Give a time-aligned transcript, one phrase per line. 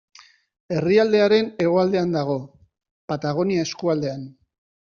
[0.77, 2.39] Herrialdearen hegoaldean dago,
[3.13, 4.29] Patagonia eskualdean.